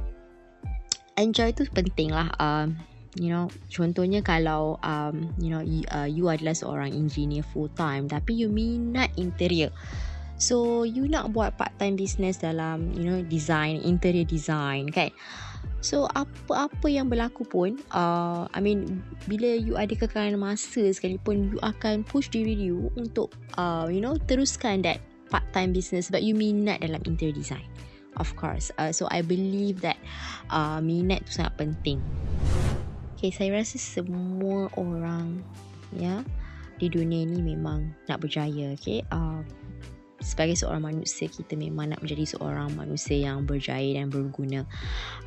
enjoy 1.19 1.51
tu 1.51 1.67
penting 1.75 2.15
lah 2.15 2.31
uh, 2.39 2.71
you 3.19 3.27
know. 3.27 3.51
Contohnya 3.67 4.23
kalau 4.23 4.79
um, 4.79 5.27
you 5.35 5.51
know 5.51 5.59
you, 5.59 5.83
uh, 5.91 6.07
you 6.07 6.31
adalah 6.31 6.55
seorang 6.55 6.95
engineer 6.95 7.43
full 7.43 7.67
time 7.75 8.07
tapi 8.07 8.39
you 8.39 8.47
minat 8.47 9.11
interior 9.19 9.67
So 10.37 10.83
you 10.83 11.07
nak 11.07 11.31
buat 11.31 11.55
part 11.55 11.71
time 11.77 11.95
business 11.95 12.41
dalam 12.41 12.91
you 12.97 13.05
know 13.07 13.21
design 13.25 13.79
interior 13.81 14.27
design 14.27 14.89
kan. 14.89 15.13
So 15.83 16.07
apa-apa 16.15 16.87
yang 16.87 17.11
berlaku 17.11 17.43
pun 17.43 17.75
uh, 17.91 18.47
I 18.55 18.59
mean 18.63 19.03
bila 19.27 19.51
you 19.59 19.75
ada 19.75 19.91
kekalahan 19.91 20.39
masa 20.39 20.87
sekalipun 20.95 21.51
you 21.55 21.59
akan 21.59 22.07
push 22.07 22.31
diri 22.31 22.55
you 22.55 22.87
untuk 22.95 23.35
uh, 23.59 23.91
you 23.91 23.99
know 23.99 24.15
teruskan 24.27 24.79
that 24.87 25.03
part 25.27 25.43
time 25.51 25.75
business 25.75 26.07
sebab 26.07 26.23
you 26.23 26.35
minat 26.35 26.79
dalam 26.79 27.03
interior 27.03 27.35
design. 27.35 27.67
Of 28.15 28.37
course. 28.37 28.69
Uh, 28.77 28.93
so 28.93 29.09
I 29.09 29.25
believe 29.25 29.81
that 29.81 29.97
uh, 30.53 30.77
minat 30.79 31.25
tu 31.25 31.41
sangat 31.41 31.57
penting. 31.57 31.99
Okay, 33.17 33.33
saya 33.33 33.55
rasa 33.55 33.79
semua 33.79 34.69
orang 34.75 35.41
ya 35.95 36.21
di 36.77 36.91
dunia 36.91 37.25
ni 37.25 37.41
memang 37.41 37.89
nak 38.05 38.21
berjaya. 38.21 38.75
Okay, 38.77 39.01
uh, 39.09 39.41
sebagai 40.23 40.55
seorang 40.55 40.87
manusia 40.87 41.27
kita 41.27 41.53
memang 41.59 41.91
nak 41.91 42.01
menjadi 42.01 42.33
seorang 42.33 42.71
manusia 42.73 43.19
yang 43.29 43.43
berjaya 43.43 43.99
dan 43.99 44.07
berguna 44.07 44.63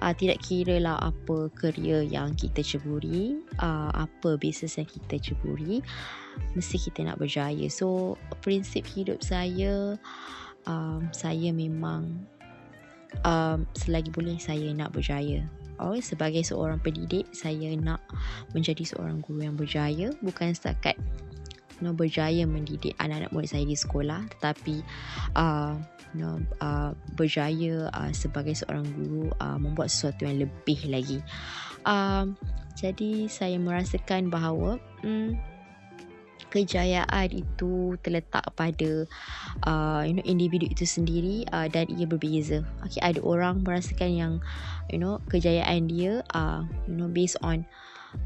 uh, 0.00 0.12
tidak 0.16 0.40
kira 0.40 0.80
lah 0.80 0.96
apa 0.98 1.52
kerja 1.52 2.02
yang 2.02 2.32
kita 2.32 2.64
ceburi 2.64 3.38
uh, 3.60 3.92
apa 3.92 4.40
bisnes 4.40 4.80
yang 4.80 4.88
kita 4.88 5.20
ceburi 5.20 5.84
mesti 6.56 6.76
kita 6.80 7.04
nak 7.04 7.20
berjaya 7.20 7.68
so 7.68 8.16
prinsip 8.40 8.82
hidup 8.88 9.20
saya 9.20 10.00
um, 10.66 11.06
saya 11.14 11.54
memang 11.54 12.26
um, 13.24 13.64
selagi 13.78 14.10
boleh 14.12 14.36
saya 14.36 14.68
nak 14.74 14.92
berjaya. 14.92 15.46
Oh, 15.76 15.96
sebagai 16.00 16.40
seorang 16.40 16.80
pendidik, 16.80 17.28
saya 17.36 17.76
nak 17.76 18.00
menjadi 18.56 18.80
seorang 18.84 19.20
guru 19.20 19.44
yang 19.44 19.56
berjaya 19.60 20.08
bukan 20.24 20.56
setakat 20.56 20.96
know, 21.84 21.92
berjaya 21.92 22.48
mendidik 22.48 22.96
anak-anak 22.96 23.32
murid 23.34 23.50
saya 23.50 23.64
di 23.68 23.76
sekolah 23.76 24.24
tetapi 24.38 24.80
uh, 25.36 25.76
know, 26.16 26.40
uh, 26.64 26.96
berjaya 27.14 27.92
uh, 27.92 28.10
sebagai 28.10 28.56
seorang 28.56 28.88
guru 28.96 29.28
uh, 29.38 29.60
membuat 29.60 29.92
sesuatu 29.92 30.24
yang 30.24 30.48
lebih 30.48 30.80
lagi. 30.88 31.20
Uh, 31.84 32.32
jadi 32.76 33.28
saya 33.28 33.56
merasakan 33.60 34.28
bahawa 34.32 34.80
hmm, 35.04 35.36
kejayaan 36.50 37.28
itu 37.32 37.94
terletak 38.00 38.44
pada 38.56 39.04
uh, 39.68 40.02
you 40.04 40.16
know 40.16 40.24
individu 40.24 40.66
itu 40.68 40.88
sendiri 40.88 41.44
uh, 41.52 41.68
dan 41.68 41.86
ia 41.92 42.08
berbeza. 42.08 42.64
Okay, 42.84 43.00
ada 43.04 43.20
orang 43.20 43.62
merasakan 43.62 44.10
yang 44.12 44.32
you 44.88 44.98
know 44.98 45.20
kejayaan 45.28 45.86
dia 45.86 46.24
uh, 46.32 46.64
you 46.88 46.96
know 46.96 47.08
based 47.08 47.38
on 47.44 47.64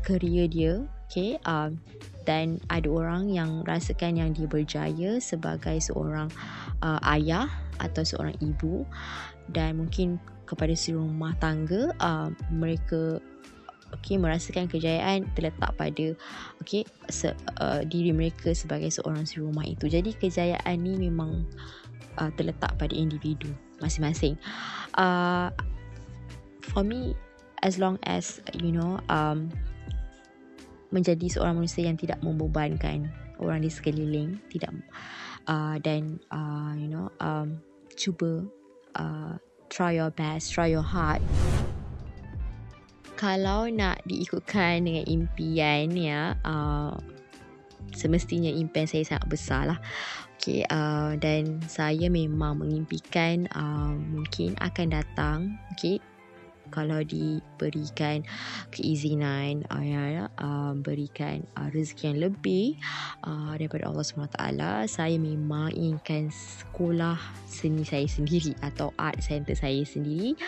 career 0.07 0.47
dia, 0.47 0.87
okay, 1.11 1.43
uh, 1.43 1.75
dan 2.23 2.63
ada 2.71 2.87
orang 2.87 3.35
yang 3.35 3.67
rasakan 3.67 4.15
yang 4.23 4.31
dia 4.31 4.47
berjaya 4.47 5.19
sebagai 5.19 5.83
seorang 5.83 6.31
uh, 6.87 7.03
ayah 7.19 7.51
atau 7.83 8.07
seorang 8.07 8.39
ibu 8.39 8.87
dan 9.51 9.83
mungkin 9.83 10.23
kepada 10.47 10.71
si 10.79 10.95
rumah 10.95 11.35
tangga 11.43 11.91
uh, 11.99 12.31
mereka 12.55 13.19
okay, 13.91 14.15
merasakan 14.15 14.71
kejayaan 14.71 15.27
terletak 15.35 15.75
pada 15.75 16.15
okay, 16.63 16.87
se, 17.11 17.35
uh, 17.59 17.83
diri 17.83 18.15
mereka 18.15 18.55
sebagai 18.55 18.95
seorang 18.95 19.27
si 19.27 19.43
rumah 19.43 19.67
itu. 19.67 19.91
Jadi 19.91 20.15
kejayaan 20.15 20.79
ni 20.79 20.95
memang 21.11 21.43
uh, 22.23 22.31
terletak 22.39 22.75
pada 22.79 22.95
individu 22.95 23.51
masing-masing. 23.83 24.39
Uh, 24.95 25.51
for 26.71 26.87
me, 26.87 27.19
as 27.67 27.79
long 27.79 27.99
as 28.07 28.39
you 28.55 28.71
know 28.71 29.03
um, 29.11 29.51
menjadi 30.91 31.27
seorang 31.31 31.59
manusia 31.59 31.87
yang 31.87 31.99
tidak 31.99 32.19
membebankan 32.23 33.11
orang 33.39 33.65
di 33.65 33.71
sekeliling, 33.71 34.39
tidak 34.53 34.71
uh, 35.47 35.79
dan 35.81 36.21
uh, 36.31 36.75
you 36.77 36.91
know 36.91 37.09
um, 37.23 37.59
cuba 37.97 38.45
uh, 38.99 39.35
try 39.71 39.97
your 39.97 40.11
best, 40.13 40.53
try 40.53 40.69
your 40.69 40.85
hard. 40.85 41.23
Kalau 43.17 43.69
nak 43.69 44.01
diikutkan 44.09 44.89
dengan 44.89 45.05
impian 45.05 45.93
ya 45.93 46.35
uh, 46.41 46.97
semestinya 47.93 48.49
impian 48.49 48.89
saya 48.89 49.05
sangat 49.05 49.27
besar 49.29 49.63
lah. 49.75 49.81
Okay, 50.41 50.65
uh, 50.73 51.21
dan 51.21 51.61
saya 51.69 52.09
memang 52.09 52.65
mengimpikan 52.65 53.45
uh, 53.53 53.93
mungkin 53.93 54.57
akan 54.57 54.89
datang 54.89 55.39
okay, 55.69 56.01
kalau 56.71 57.03
diberikan 57.05 58.25
keizinan 58.71 59.67
uh, 59.69 59.83
ya, 59.83 60.27
uh, 60.41 60.73
berikan 60.79 61.45
uh, 61.59 61.69
rezeki 61.75 62.15
yang 62.15 62.19
lebih 62.31 62.65
uh, 63.27 63.53
daripada 63.59 63.91
Allah 63.91 64.07
SWT 64.07 64.41
saya 64.89 65.17
memang 65.21 65.75
inginkan 65.75 66.31
sekolah 66.31 67.19
seni 67.45 67.83
saya 67.83 68.07
sendiri 68.07 68.55
atau 68.65 68.95
art 68.97 69.21
center 69.21 69.53
saya 69.53 69.83
sendiri 69.85 70.39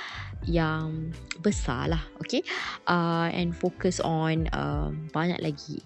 yang 0.46 1.12
besar 1.42 1.92
lah 1.92 2.02
okay? 2.22 2.40
Uh, 2.86 3.28
and 3.34 3.52
focus 3.52 3.98
on 4.02 4.46
uh, 4.54 4.88
banyak 5.10 5.38
lagi 5.42 5.82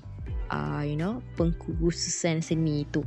uh, 0.53 0.83
you 0.85 0.95
know 0.95 1.25
pengkhususan 1.35 2.45
seni 2.45 2.87
itu. 2.87 3.03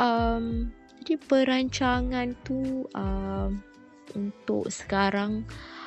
Um, 0.00 0.72
jadi 1.00 1.20
perancangan 1.20 2.36
tu 2.44 2.88
uh, 2.96 3.48
untuk 4.16 4.68
sekarang 4.68 5.44
uh, 5.44 5.79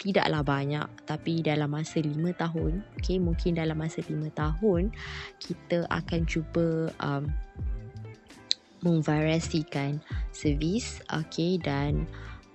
tidaklah 0.00 0.40
banyak 0.40 0.88
tapi 1.04 1.44
dalam 1.44 1.76
masa 1.76 2.00
lima 2.00 2.32
tahun 2.32 2.80
okay, 2.96 3.20
mungkin 3.20 3.60
dalam 3.60 3.76
masa 3.76 4.00
lima 4.08 4.32
tahun 4.32 4.88
kita 5.36 5.84
akan 5.92 6.20
cuba 6.24 6.88
um, 7.04 7.28
memvariasikan 8.80 10.00
servis 10.32 11.04
okay, 11.12 11.60
dan 11.60 12.08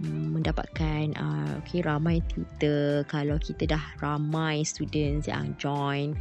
mendapatkan 0.04 1.16
uh, 1.16 1.64
okay, 1.64 1.80
ramai 1.80 2.20
tutor. 2.28 3.08
Kalau 3.08 3.40
kita 3.40 3.64
dah 3.78 3.86
ramai 4.04 4.68
students 4.68 5.32
yang 5.32 5.56
join 5.56 6.18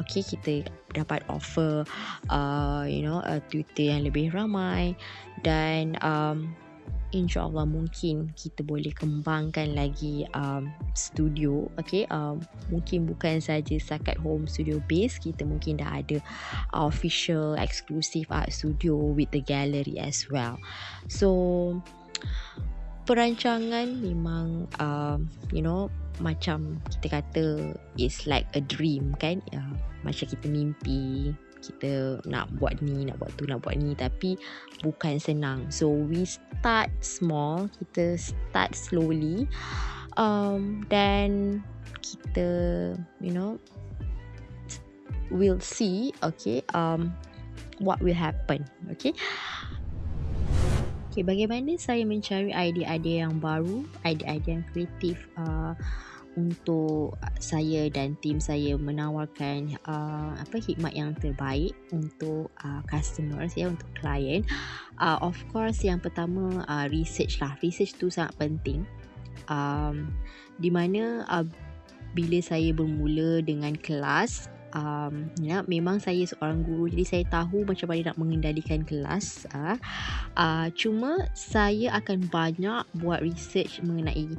okay, 0.00 0.24
kita 0.24 0.64
dapat 0.96 1.20
offer 1.28 1.84
uh, 2.32 2.88
you 2.88 3.04
know 3.04 3.20
a 3.20 3.42
tutor 3.52 3.92
yang 3.92 4.08
lebih 4.08 4.32
ramai. 4.32 4.96
Dan 5.44 6.00
um, 6.00 6.52
insyaallah 7.10 7.66
mungkin 7.66 8.30
kita 8.38 8.62
boleh 8.62 8.94
kembangkan 8.94 9.74
lagi 9.74 10.26
um, 10.34 10.70
studio 10.94 11.66
okay? 11.78 12.06
Um, 12.10 12.42
mungkin 12.70 13.06
bukan 13.10 13.42
saja 13.42 13.76
setakat 13.78 14.18
home 14.22 14.46
studio 14.46 14.78
base 14.86 15.18
kita 15.18 15.42
mungkin 15.42 15.82
dah 15.82 16.02
ada 16.02 16.18
official 16.74 17.58
exclusive 17.58 18.26
art 18.30 18.54
studio 18.54 18.94
with 18.96 19.30
the 19.34 19.42
gallery 19.42 19.98
as 19.98 20.26
well. 20.30 20.58
So 21.10 21.28
perancangan 23.10 23.98
memang 23.98 24.70
um, 24.78 25.26
you 25.50 25.62
know 25.62 25.90
macam 26.20 26.78
kita 26.94 27.20
kata 27.20 27.44
it's 27.98 28.28
like 28.28 28.46
a 28.54 28.62
dream 28.62 29.16
kan? 29.18 29.42
Uh, 29.50 29.74
macam 30.06 30.28
kita 30.30 30.46
mimpi 30.46 31.34
kita 31.60 32.24
nak 32.26 32.48
buat 32.56 32.80
ni, 32.80 33.04
nak 33.08 33.20
buat 33.20 33.30
tu, 33.36 33.44
nak 33.46 33.62
buat 33.64 33.76
ni. 33.76 33.92
Tapi 33.96 34.36
bukan 34.82 35.20
senang. 35.20 35.68
So 35.68 35.88
we 35.88 36.24
start 36.24 36.90
small, 37.04 37.68
kita 37.80 38.16
start 38.18 38.72
slowly. 38.76 39.48
Um, 40.18 40.82
dan 40.90 41.62
kita 42.00 42.48
you 43.22 43.30
know 43.30 43.54
we'll 45.30 45.62
see 45.62 46.10
okay 46.26 46.58
um 46.74 47.14
what 47.78 48.02
will 48.02 48.16
happen 48.16 48.66
okay? 48.90 49.14
Okay, 51.10 51.26
bagaimana 51.26 51.74
saya 51.74 52.06
mencari 52.06 52.54
idea-idea 52.54 53.26
yang 53.26 53.42
baru, 53.42 53.82
idea-idea 54.06 54.62
yang 54.62 54.66
kreatif 54.70 55.18
uh, 55.34 55.74
untuk 56.38 57.18
saya 57.42 57.90
dan 57.90 58.14
tim 58.22 58.38
saya 58.38 58.78
menawarkan 58.78 59.74
uh, 59.86 60.38
apa 60.38 60.56
hikmat 60.62 60.94
yang 60.94 61.10
terbaik 61.18 61.74
untuk 61.90 62.52
uh, 62.62 62.82
customers 62.86 63.58
ya 63.58 63.70
untuk 63.70 63.88
klien. 63.98 64.46
Uh, 65.00 65.18
of 65.24 65.34
course 65.50 65.82
yang 65.82 65.98
pertama 65.98 66.62
uh, 66.70 66.86
research 66.90 67.42
lah. 67.42 67.58
Research 67.64 67.98
tu 67.98 68.12
sangat 68.12 68.36
penting. 68.38 68.86
Um, 69.50 70.14
di 70.62 70.70
mana 70.70 71.26
uh, 71.26 71.46
bila 72.14 72.38
saya 72.42 72.70
bermula 72.70 73.42
dengan 73.42 73.74
kelas 73.74 74.50
um, 74.74 75.30
ya, 75.42 75.62
memang 75.66 75.98
saya 75.98 76.26
seorang 76.26 76.62
guru 76.62 76.90
jadi 76.90 77.04
saya 77.06 77.24
tahu 77.30 77.66
macam 77.66 77.90
mana 77.90 78.10
nak 78.10 78.18
mengendalikan 78.18 78.82
kelas 78.86 79.46
uh, 79.54 79.78
uh, 80.38 80.66
cuma 80.74 81.26
saya 81.34 81.94
akan 81.98 82.26
banyak 82.30 82.82
buat 82.98 83.22
research 83.22 83.82
mengenai 83.82 84.30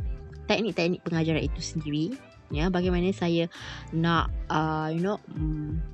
teknik-teknik 0.50 1.02
pengajaran 1.06 1.44
itu 1.44 1.62
sendiri 1.62 2.06
ya 2.52 2.68
bagaimana 2.68 3.10
saya 3.16 3.48
nak 3.96 4.28
uh, 4.52 4.92
you 4.92 5.00
know 5.00 5.18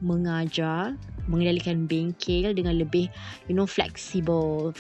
mengajar 0.02 0.98
mengendalikan 1.30 1.86
bengkel 1.86 2.52
dengan 2.58 2.82
lebih 2.82 3.08
you 3.46 3.54
know 3.54 3.70
fleksibel 3.70 4.74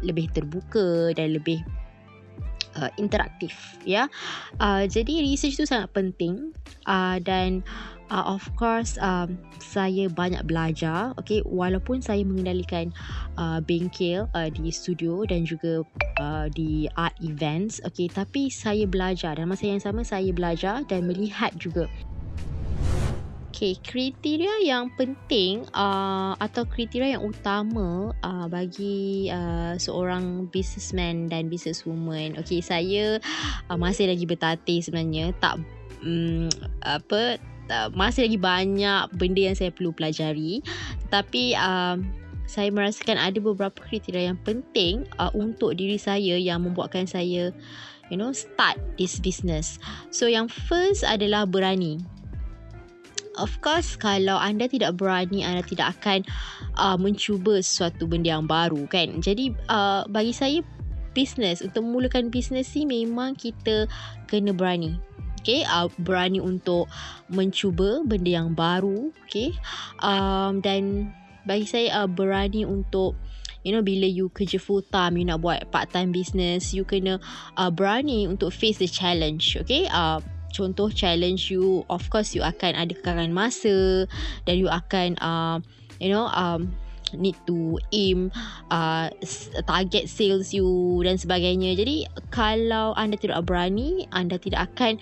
lebih 0.00 0.30
terbuka 0.30 1.10
dan 1.18 1.34
lebih 1.34 1.60
uh, 2.78 2.90
interaktif 2.98 3.78
ya. 3.82 4.10
Uh, 4.58 4.86
jadi 4.86 5.22
research 5.24 5.58
itu 5.58 5.66
sangat 5.66 5.90
penting 5.94 6.52
uh, 6.86 7.18
dan 7.22 7.62
uh, 8.10 8.24
of 8.26 8.44
course 8.58 8.98
um, 9.00 9.38
saya 9.62 10.10
banyak 10.10 10.42
belajar 10.44 11.14
okay? 11.16 11.40
Walaupun 11.46 12.02
saya 12.04 12.22
mengendalikan 12.26 12.92
uh, 13.38 13.58
bengkel 13.64 14.28
uh, 14.36 14.50
di 14.50 14.68
studio 14.70 15.24
dan 15.24 15.46
juga 15.46 15.82
uh, 16.20 16.46
di 16.52 16.90
art 16.98 17.14
events 17.22 17.80
okay? 17.86 18.10
Tapi 18.10 18.50
saya 18.50 18.84
belajar 18.84 19.38
dan 19.38 19.48
masa 19.48 19.70
yang 19.70 19.82
sama 19.82 20.02
saya 20.04 20.30
belajar 20.34 20.84
dan 20.86 21.06
melihat 21.08 21.54
juga 21.56 21.88
Okay, 23.64 23.80
kriteria 23.80 24.60
yang 24.60 24.92
penting 24.92 25.64
uh, 25.72 26.36
atau 26.36 26.68
kriteria 26.68 27.16
yang 27.16 27.24
utama 27.24 28.12
uh, 28.20 28.44
bagi 28.44 29.32
uh, 29.32 29.72
seorang 29.80 30.52
businessman 30.52 31.32
dan 31.32 31.48
businesswoman. 31.48 32.36
Okay, 32.44 32.60
saya 32.60 33.16
uh, 33.72 33.78
masih 33.80 34.12
lagi 34.12 34.28
bertatih 34.28 34.84
sebenarnya. 34.84 35.32
Tak 35.40 35.64
um, 36.04 36.52
apa 36.84 37.40
uh, 37.72 37.88
masih 37.96 38.28
lagi 38.28 38.36
banyak 38.36 39.02
benda 39.16 39.48
yang 39.48 39.56
saya 39.56 39.72
perlu 39.72 39.96
pelajari 39.96 40.60
tapi 41.08 41.56
uh, 41.56 41.96
saya 42.44 42.68
merasakan 42.68 43.16
ada 43.16 43.40
beberapa 43.40 43.80
kriteria 43.80 44.28
yang 44.28 44.40
penting 44.44 45.08
uh, 45.16 45.32
untuk 45.32 45.72
diri 45.80 45.96
saya 45.96 46.36
yang 46.36 46.68
membuatkan 46.68 47.08
saya 47.08 47.48
you 48.12 48.20
know 48.20 48.28
start 48.28 48.76
this 49.00 49.16
business 49.16 49.80
so 50.12 50.28
yang 50.28 50.52
first 50.52 51.00
adalah 51.00 51.48
berani 51.48 52.04
of 53.36 53.52
course 53.60 53.98
kalau 53.98 54.38
anda 54.38 54.66
tidak 54.66 54.98
berani 54.98 55.42
anda 55.46 55.62
tidak 55.62 55.98
akan 56.00 56.26
uh, 56.78 56.96
mencuba 56.98 57.60
sesuatu 57.60 58.06
benda 58.06 58.36
yang 58.38 58.46
baru 58.46 58.86
kan? 58.90 59.20
Jadi 59.22 59.54
uh, 59.70 60.06
bagi 60.10 60.34
saya 60.34 60.60
business 61.14 61.62
untuk 61.62 61.86
memulakan 61.86 62.28
business 62.28 62.74
ni 62.74 62.84
memang 62.84 63.38
kita 63.38 63.86
kena 64.26 64.50
berani. 64.50 64.98
Okay, 65.44 65.60
uh, 65.68 65.92
berani 66.00 66.40
untuk 66.40 66.88
mencuba 67.28 68.00
benda 68.00 68.32
yang 68.32 68.56
baru, 68.56 69.12
okay, 69.28 69.52
um, 70.00 70.64
dan 70.64 71.12
bagi 71.44 71.68
saya 71.68 71.88
uh, 72.00 72.08
berani 72.08 72.64
untuk 72.64 73.12
you 73.64 73.72
know 73.72 73.84
bila 73.84 74.08
you 74.08 74.32
kerja 74.32 74.60
full 74.60 74.84
time 74.88 75.20
you 75.20 75.24
nak 75.24 75.40
buat 75.40 75.64
part 75.72 75.92
time 75.92 76.12
business 76.12 76.72
you 76.72 76.84
kena 76.84 77.20
uh, 77.56 77.72
berani 77.72 78.28
untuk 78.28 78.52
face 78.52 78.80
the 78.80 78.88
challenge 78.88 79.56
okay? 79.60 79.88
Uh, 79.88 80.20
contoh 80.54 80.86
challenge 80.86 81.50
you 81.50 81.82
of 81.90 82.06
course 82.06 82.30
you 82.32 82.40
akan 82.46 82.78
ada 82.78 82.94
kekalangan 82.94 83.34
masa 83.34 84.06
dan 84.46 84.54
you 84.54 84.70
akan 84.70 85.18
uh, 85.18 85.58
you 85.98 86.08
know 86.08 86.30
um, 86.30 86.70
need 87.18 87.36
to 87.46 87.78
aim 87.94 88.30
uh, 88.70 89.10
target 89.66 90.10
sales 90.10 90.50
you 90.54 90.98
dan 91.02 91.18
sebagainya. 91.18 91.78
Jadi 91.78 92.06
kalau 92.30 92.94
anda 92.98 93.18
tidak 93.18 93.46
berani 93.46 94.06
anda 94.14 94.38
tidak 94.38 94.70
akan 94.72 94.98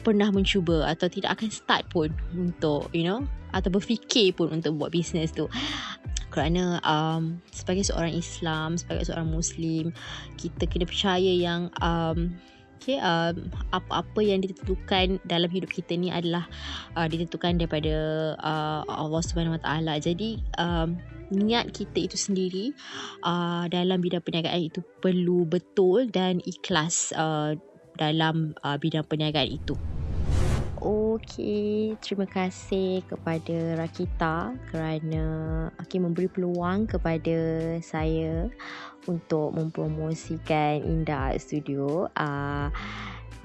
pernah 0.00 0.32
mencuba 0.32 0.88
atau 0.88 1.12
tidak 1.12 1.36
akan 1.36 1.48
start 1.52 1.84
pun 1.92 2.08
untuk 2.32 2.88
you 2.96 3.04
know 3.04 3.24
atau 3.52 3.68
berfikir 3.68 4.32
pun 4.32 4.48
untuk 4.52 4.76
buat 4.80 4.90
bisnes 4.92 5.32
tu. 5.32 5.48
Kerana 6.30 6.78
um, 6.86 7.42
sebagai 7.50 7.82
seorang 7.82 8.14
Islam 8.14 8.78
sebagai 8.78 9.10
seorang 9.10 9.28
Muslim 9.28 9.90
kita 10.38 10.70
kena 10.70 10.86
percaya 10.86 11.32
yang 11.34 11.74
um, 11.82 12.30
Okay, 12.80 12.96
um, 12.96 13.52
apa-apa 13.76 14.24
yang 14.24 14.40
ditentukan 14.40 15.20
dalam 15.28 15.52
hidup 15.52 15.68
kita 15.68 16.00
ni 16.00 16.08
adalah 16.08 16.48
uh, 16.96 17.04
ditentukan 17.04 17.60
daripada 17.60 17.92
uh, 18.40 18.88
Allah 18.88 19.20
Subhanahu 19.20 19.60
Wa 19.60 19.62
Taala. 19.68 20.00
Jadi 20.00 20.40
um, 20.56 20.96
niat 21.28 21.76
kita 21.76 22.08
itu 22.08 22.16
sendiri 22.16 22.72
uh, 23.20 23.68
dalam 23.68 24.00
bidang 24.00 24.24
perniagaan 24.24 24.64
itu 24.64 24.80
perlu 25.04 25.44
betul 25.44 26.08
dan 26.08 26.40
ikhlas 26.40 27.12
uh, 27.12 27.52
dalam 28.00 28.56
uh, 28.64 28.80
bidang 28.80 29.04
perniagaan 29.04 29.60
itu. 29.60 29.76
Okey, 30.80 31.92
terima 32.00 32.24
kasih 32.24 33.04
kepada 33.04 33.76
Rakita 33.76 34.56
kerana 34.72 35.24
okay, 35.76 36.00
memberi 36.00 36.24
peluang 36.24 36.88
kepada 36.88 37.36
saya 37.84 38.48
untuk 39.04 39.52
mempromosikan 39.52 40.80
Indah 40.80 41.36
Studio. 41.36 42.08
Uh, 42.16 42.72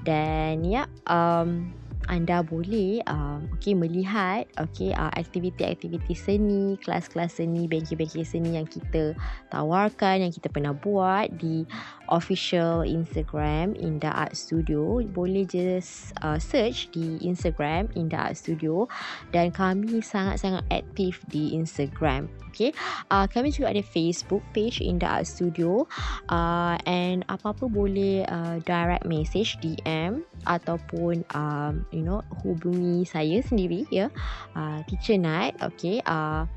dan 0.00 0.64
ya, 0.64 0.88
um, 1.12 1.68
anda 2.08 2.40
boleh 2.40 3.02
uh, 3.04 3.42
okay, 3.52 3.74
melihat 3.76 4.46
okay, 4.56 4.94
uh, 4.94 5.10
aktiviti-aktiviti 5.12 6.14
seni, 6.14 6.78
kelas-kelas 6.80 7.42
seni, 7.42 7.66
bengkel-bengkel 7.66 8.24
seni 8.24 8.56
yang 8.56 8.66
kita 8.66 9.12
tawarkan, 9.50 10.24
yang 10.24 10.32
kita 10.32 10.48
pernah 10.48 10.72
buat 10.72 11.28
di 11.36 11.66
official 12.08 12.86
Instagram 12.86 13.74
Indah 13.78 14.14
Art 14.14 14.34
Studio. 14.34 15.02
Boleh 15.12 15.46
just 15.46 16.14
uh, 16.22 16.38
search 16.38 16.90
di 16.94 17.20
Instagram 17.22 17.90
Indah 17.98 18.30
Art 18.32 18.36
Studio 18.38 18.86
dan 19.30 19.50
kami 19.50 20.02
sangat-sangat 20.02 20.64
aktif 20.70 21.22
di 21.30 21.54
Instagram. 21.54 22.28
Okay. 22.56 22.72
Uh, 23.12 23.28
kami 23.28 23.52
juga 23.52 23.76
ada 23.76 23.84
Facebook 23.84 24.40
page 24.56 24.80
Indah 24.80 25.20
Art 25.20 25.28
Studio 25.28 25.84
uh, 26.32 26.80
and 26.88 27.20
apa-apa 27.28 27.68
boleh 27.68 28.24
uh, 28.24 28.56
direct 28.64 29.04
message 29.04 29.60
DM 29.60 30.24
ataupun 30.48 31.20
um, 31.36 31.84
you 31.92 32.00
know 32.00 32.24
hubungi 32.40 33.04
saya 33.04 33.44
sendiri 33.44 33.84
ya 33.92 34.08
uh, 34.56 34.80
teacher 34.88 35.20
Nat 35.20 35.52
okay 35.60 36.00
uh, 36.08 36.48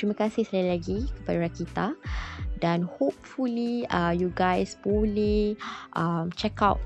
terima 0.00 0.16
kasih 0.16 0.48
sekali 0.48 0.72
lagi 0.72 0.98
kepada 1.20 1.36
Rakita 1.44 1.86
dan 2.64 2.80
hopefully 2.88 3.84
uh, 3.92 4.16
you 4.16 4.32
guys 4.32 4.80
boleh 4.80 5.52
um, 5.92 6.32
check 6.32 6.56
out 6.64 6.80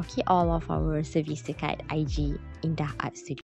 okay 0.00 0.24
all 0.24 0.48
of 0.48 0.64
our 0.72 1.04
service 1.04 1.44
dekat 1.44 1.84
IG 1.92 2.40
Indah 2.64 2.88
Art 3.04 3.20
Studio. 3.20 3.32